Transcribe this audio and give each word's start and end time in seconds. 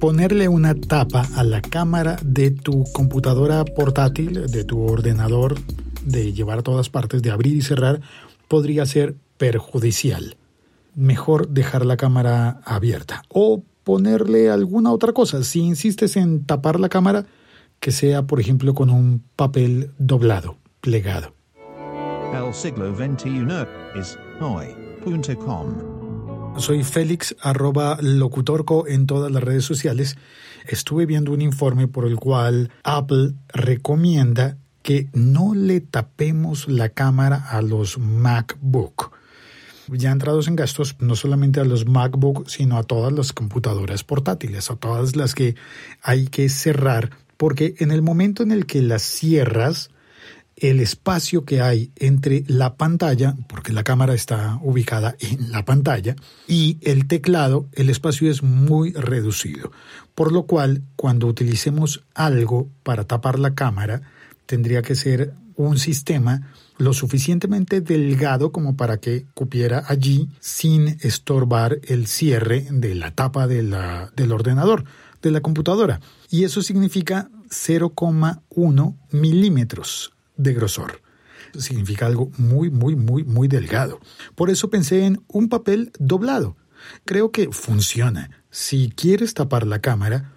ponerle 0.00 0.48
una 0.48 0.74
tapa 0.74 1.26
a 1.34 1.44
la 1.44 1.62
cámara 1.62 2.16
de 2.22 2.50
tu 2.50 2.84
computadora 2.92 3.64
portátil, 3.64 4.46
de 4.46 4.64
tu 4.64 4.82
ordenador, 4.82 5.56
de 6.04 6.32
llevar 6.32 6.60
a 6.60 6.62
todas 6.62 6.88
partes, 6.88 7.22
de 7.22 7.30
abrir 7.30 7.56
y 7.56 7.62
cerrar, 7.62 8.00
podría 8.48 8.86
ser 8.86 9.16
perjudicial. 9.38 10.36
Mejor 10.94 11.48
dejar 11.48 11.84
la 11.84 11.96
cámara 11.96 12.60
abierta 12.64 13.22
o 13.28 13.62
ponerle 13.84 14.50
alguna 14.50 14.92
otra 14.92 15.12
cosa. 15.12 15.42
Si 15.42 15.60
insistes 15.60 16.16
en 16.16 16.44
tapar 16.44 16.80
la 16.80 16.88
cámara, 16.88 17.26
que 17.80 17.92
sea, 17.92 18.22
por 18.22 18.40
ejemplo, 18.40 18.74
con 18.74 18.90
un 18.90 19.22
papel 19.36 19.90
doblado, 19.98 20.56
plegado. 20.80 21.34
El 22.32 22.52
siglo 22.52 22.88
es 23.94 24.18
hoy.com. 24.40 25.95
Soy 26.58 26.84
Félix 26.84 27.36
arroba 27.42 27.98
locutorco 28.00 28.86
en 28.88 29.06
todas 29.06 29.30
las 29.30 29.42
redes 29.42 29.64
sociales. 29.64 30.16
Estuve 30.66 31.04
viendo 31.04 31.32
un 31.32 31.42
informe 31.42 31.86
por 31.86 32.06
el 32.06 32.16
cual 32.16 32.70
Apple 32.82 33.34
recomienda 33.48 34.56
que 34.82 35.08
no 35.12 35.54
le 35.54 35.80
tapemos 35.80 36.66
la 36.66 36.88
cámara 36.88 37.36
a 37.50 37.60
los 37.60 37.98
MacBook. 37.98 39.12
Ya 39.88 40.10
entrados 40.10 40.48
en 40.48 40.56
gastos, 40.56 40.96
no 40.98 41.14
solamente 41.14 41.60
a 41.60 41.64
los 41.64 41.86
MacBook, 41.86 42.48
sino 42.48 42.78
a 42.78 42.82
todas 42.84 43.12
las 43.12 43.32
computadoras 43.32 44.02
portátiles, 44.02 44.70
a 44.70 44.76
todas 44.76 45.14
las 45.14 45.34
que 45.34 45.56
hay 46.02 46.26
que 46.26 46.48
cerrar, 46.48 47.10
porque 47.36 47.74
en 47.78 47.90
el 47.90 48.00
momento 48.00 48.42
en 48.42 48.50
el 48.50 48.66
que 48.66 48.80
las 48.80 49.02
cierras, 49.02 49.90
el 50.56 50.80
espacio 50.80 51.44
que 51.44 51.60
hay 51.60 51.92
entre 51.96 52.42
la 52.46 52.76
pantalla, 52.76 53.36
porque 53.46 53.72
la 53.72 53.84
cámara 53.84 54.14
está 54.14 54.58
ubicada 54.62 55.14
en 55.20 55.52
la 55.52 55.64
pantalla, 55.64 56.16
y 56.48 56.78
el 56.80 57.06
teclado, 57.06 57.68
el 57.72 57.90
espacio 57.90 58.30
es 58.30 58.42
muy 58.42 58.92
reducido. 58.92 59.70
Por 60.14 60.32
lo 60.32 60.44
cual, 60.46 60.82
cuando 60.96 61.26
utilicemos 61.26 62.04
algo 62.14 62.68
para 62.82 63.04
tapar 63.04 63.38
la 63.38 63.54
cámara, 63.54 64.00
tendría 64.46 64.80
que 64.80 64.94
ser 64.94 65.34
un 65.56 65.78
sistema 65.78 66.52
lo 66.78 66.92
suficientemente 66.92 67.80
delgado 67.80 68.52
como 68.52 68.76
para 68.76 68.98
que 68.98 69.26
cupiera 69.34 69.84
allí 69.86 70.28
sin 70.40 70.98
estorbar 71.00 71.80
el 71.84 72.06
cierre 72.06 72.66
de 72.70 72.94
la 72.94 73.10
tapa 73.10 73.46
del 73.46 73.72
ordenador, 74.32 74.84
de 75.22 75.30
la 75.30 75.40
computadora. 75.40 76.00
Y 76.30 76.44
eso 76.44 76.60
significa 76.62 77.30
0,1 77.48 78.96
milímetros 79.10 80.12
de 80.36 80.54
grosor. 80.54 81.00
Significa 81.56 82.06
algo 82.06 82.30
muy, 82.36 82.70
muy, 82.70 82.96
muy, 82.96 83.24
muy 83.24 83.48
delgado. 83.48 84.00
Por 84.34 84.50
eso 84.50 84.70
pensé 84.70 85.04
en 85.04 85.20
un 85.28 85.48
papel 85.48 85.92
doblado. 85.98 86.56
Creo 87.04 87.30
que 87.30 87.50
funciona. 87.50 88.30
Si 88.50 88.90
quieres 88.90 89.34
tapar 89.34 89.66
la 89.66 89.80
cámara, 89.80 90.32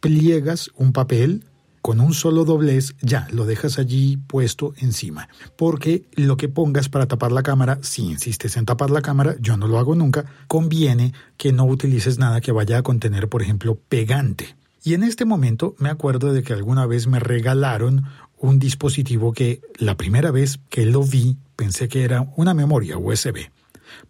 pliegas 0.00 0.70
un 0.76 0.92
papel 0.92 1.44
con 1.86 2.00
un 2.00 2.14
solo 2.14 2.44
doblez, 2.44 2.96
ya 3.00 3.28
lo 3.30 3.46
dejas 3.46 3.78
allí 3.78 4.16
puesto 4.16 4.74
encima. 4.78 5.28
Porque 5.56 6.04
lo 6.16 6.36
que 6.36 6.48
pongas 6.48 6.88
para 6.88 7.06
tapar 7.06 7.30
la 7.30 7.44
cámara, 7.44 7.78
si 7.82 8.02
insistes 8.02 8.56
en 8.56 8.66
tapar 8.66 8.90
la 8.90 9.02
cámara, 9.02 9.36
yo 9.38 9.56
no 9.56 9.68
lo 9.68 9.78
hago 9.78 9.94
nunca, 9.94 10.24
conviene 10.48 11.12
que 11.36 11.52
no 11.52 11.64
utilices 11.64 12.18
nada 12.18 12.40
que 12.40 12.50
vaya 12.50 12.78
a 12.78 12.82
contener, 12.82 13.28
por 13.28 13.40
ejemplo, 13.40 13.78
pegante. 13.88 14.56
Y 14.82 14.94
en 14.94 15.04
este 15.04 15.24
momento 15.24 15.76
me 15.78 15.88
acuerdo 15.88 16.32
de 16.32 16.42
que 16.42 16.52
alguna 16.52 16.86
vez 16.86 17.06
me 17.06 17.20
regalaron 17.20 18.04
un 18.38 18.58
dispositivo 18.58 19.32
que 19.32 19.60
la 19.78 19.96
primera 19.96 20.30
vez 20.30 20.58
que 20.68 20.86
lo 20.86 21.02
vi 21.02 21.36
pensé 21.56 21.88
que 21.88 22.04
era 22.04 22.26
una 22.36 22.54
memoria 22.54 22.98
USB. 22.98 23.50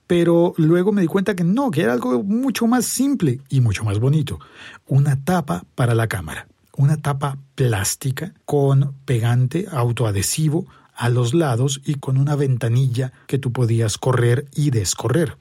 Pero 0.06 0.54
luego 0.56 0.92
me 0.92 1.02
di 1.02 1.06
cuenta 1.06 1.34
que 1.34 1.44
no, 1.44 1.70
que 1.70 1.82
era 1.82 1.92
algo 1.92 2.22
mucho 2.22 2.66
más 2.66 2.86
simple 2.86 3.40
y 3.48 3.60
mucho 3.60 3.84
más 3.84 3.98
bonito. 3.98 4.38
Una 4.86 5.22
tapa 5.22 5.64
para 5.74 5.94
la 5.94 6.06
cámara. 6.06 6.48
Una 6.76 6.96
tapa 6.96 7.38
plástica 7.54 8.34
con 8.44 8.94
pegante 9.04 9.66
autoadhesivo 9.70 10.66
a 10.94 11.08
los 11.08 11.34
lados 11.34 11.80
y 11.84 11.96
con 11.96 12.16
una 12.16 12.36
ventanilla 12.36 13.12
que 13.26 13.38
tú 13.38 13.52
podías 13.52 13.98
correr 13.98 14.46
y 14.54 14.70
descorrer. 14.70 15.36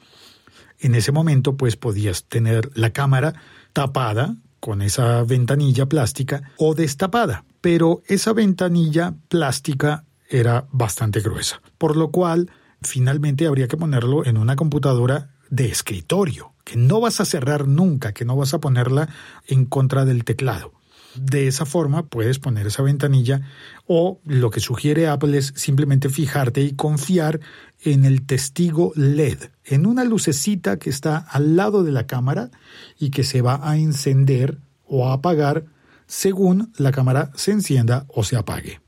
En 0.80 0.96
ese 0.96 1.12
momento 1.12 1.56
pues 1.56 1.78
podías 1.78 2.26
tener 2.26 2.70
la 2.76 2.92
cámara 2.92 3.34
tapada 3.74 4.36
con 4.60 4.82
esa 4.82 5.24
ventanilla 5.24 5.86
plástica 5.86 6.42
o 6.58 6.74
destapada, 6.74 7.46
pero 7.66 8.04
esa 8.06 8.32
ventanilla 8.32 9.16
plástica 9.28 10.06
era 10.30 10.68
bastante 10.72 11.20
gruesa, 11.20 11.64
por 11.80 11.98
lo 11.98 12.12
cual 12.12 12.52
finalmente 12.84 13.48
habría 13.48 13.68
que 13.68 13.76
ponerlo 13.76 14.24
en 14.24 14.38
una 14.38 14.56
computadora 14.56 15.32
de 15.50 15.66
escritorio, 15.70 16.54
que 16.64 16.76
no 16.76 17.00
vas 17.00 17.22
a 17.22 17.26
cerrar 17.26 17.68
nunca, 17.68 18.14
que 18.14 18.24
no 18.24 18.36
vas 18.36 18.54
a 18.54 18.60
ponerla 18.60 19.10
en 19.48 19.66
contra 19.66 20.06
del 20.06 20.26
teclado. 20.26 20.74
De 21.16 21.48
esa 21.48 21.66
forma 21.66 22.06
puedes 22.06 22.38
poner 22.38 22.68
esa 22.68 22.84
ventanilla 22.84 23.42
o 23.88 24.20
lo 24.26 24.52
que 24.52 24.60
sugiere 24.60 25.08
Apple 25.08 25.36
es 25.36 25.52
simplemente 25.56 26.10
fijarte 26.10 26.62
y 26.62 26.74
confiar 26.74 27.40
en 27.82 28.06
el 28.06 28.28
testigo 28.28 28.92
LED, 28.96 29.40
en 29.64 29.88
una 29.88 30.04
lucecita 30.04 30.78
que 30.78 30.92
está 30.92 31.18
al 31.18 31.56
lado 31.56 31.84
de 31.84 31.94
la 31.94 32.06
cámara 32.06 32.52
y 33.00 33.10
que 33.10 33.24
se 33.24 33.42
va 33.42 33.60
a 33.68 33.76
encender 33.78 34.60
o 34.86 35.08
a 35.08 35.14
apagar 35.14 35.66
según 36.08 36.72
la 36.78 36.92
cámara 36.92 37.32
se 37.36 37.52
encienda 37.52 38.06
o 38.10 38.24
se 38.24 38.36
apague. 38.36 38.82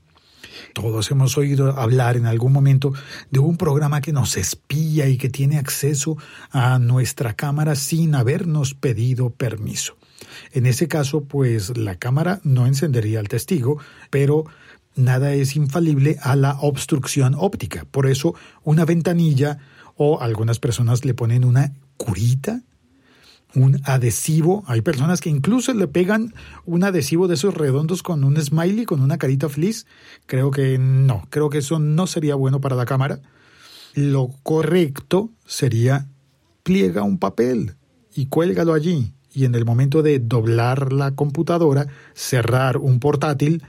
Todos 0.74 1.10
hemos 1.10 1.36
oído 1.38 1.78
hablar 1.78 2.16
en 2.16 2.26
algún 2.26 2.52
momento 2.52 2.92
de 3.30 3.38
un 3.38 3.56
programa 3.56 4.00
que 4.00 4.12
nos 4.12 4.36
espía 4.36 5.08
y 5.08 5.16
que 5.16 5.28
tiene 5.28 5.58
acceso 5.58 6.16
a 6.50 6.78
nuestra 6.78 7.34
cámara 7.34 7.74
sin 7.74 8.14
habernos 8.14 8.74
pedido 8.74 9.30
permiso. 9.30 9.96
En 10.52 10.66
ese 10.66 10.88
caso, 10.88 11.24
pues 11.24 11.76
la 11.76 11.96
cámara 11.96 12.40
no 12.44 12.66
encendería 12.66 13.20
al 13.20 13.28
testigo, 13.28 13.78
pero 14.10 14.44
nada 14.94 15.32
es 15.32 15.56
infalible 15.56 16.18
a 16.22 16.36
la 16.36 16.58
obstrucción 16.60 17.34
óptica. 17.36 17.84
Por 17.90 18.06
eso, 18.06 18.34
una 18.64 18.84
ventanilla 18.84 19.58
o 19.96 20.20
algunas 20.20 20.58
personas 20.58 21.04
le 21.04 21.14
ponen 21.14 21.44
una 21.44 21.72
curita, 21.96 22.62
un 23.54 23.80
adhesivo. 23.84 24.64
Hay 24.66 24.82
personas 24.82 25.20
que 25.20 25.30
incluso 25.30 25.72
le 25.74 25.88
pegan 25.88 26.34
un 26.64 26.84
adhesivo 26.84 27.28
de 27.28 27.34
esos 27.34 27.54
redondos 27.54 28.02
con 28.02 28.24
un 28.24 28.40
smiley, 28.40 28.84
con 28.84 29.00
una 29.00 29.18
carita 29.18 29.48
feliz. 29.48 29.86
Creo 30.26 30.50
que 30.50 30.78
no, 30.78 31.26
creo 31.30 31.50
que 31.50 31.58
eso 31.58 31.78
no 31.78 32.06
sería 32.06 32.34
bueno 32.34 32.60
para 32.60 32.76
la 32.76 32.86
cámara. 32.86 33.20
Lo 33.94 34.30
correcto 34.42 35.30
sería 35.46 36.08
pliega 36.62 37.02
un 37.02 37.18
papel 37.18 37.76
y 38.14 38.26
cuélgalo 38.26 38.74
allí 38.74 39.12
y 39.32 39.44
en 39.44 39.54
el 39.54 39.64
momento 39.64 40.02
de 40.02 40.18
doblar 40.18 40.92
la 40.92 41.12
computadora, 41.12 41.86
cerrar 42.14 42.76
un 42.78 42.98
portátil, 42.98 43.62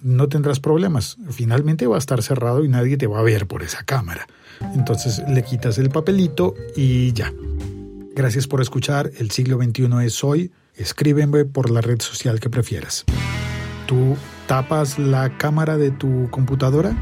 no 0.00 0.28
tendrás 0.28 0.60
problemas. 0.60 1.16
Finalmente 1.30 1.86
va 1.86 1.96
a 1.96 1.98
estar 1.98 2.22
cerrado 2.22 2.64
y 2.64 2.68
nadie 2.68 2.96
te 2.96 3.06
va 3.06 3.18
a 3.18 3.22
ver 3.22 3.46
por 3.46 3.62
esa 3.62 3.84
cámara. 3.84 4.26
Entonces 4.74 5.22
le 5.28 5.42
quitas 5.42 5.78
el 5.78 5.90
papelito 5.90 6.54
y 6.76 7.12
ya. 7.12 7.32
Gracias 8.16 8.46
por 8.46 8.60
escuchar. 8.60 9.10
El 9.18 9.32
siglo 9.32 9.58
XXI 9.58 9.88
es 10.04 10.22
hoy. 10.22 10.52
Escríbeme 10.76 11.44
por 11.44 11.70
la 11.70 11.80
red 11.80 12.00
social 12.00 12.38
que 12.38 12.48
prefieras. 12.48 13.04
¿Tú 13.86 14.16
tapas 14.46 14.98
la 15.00 15.36
cámara 15.36 15.76
de 15.76 15.90
tu 15.90 16.30
computadora? 16.30 16.96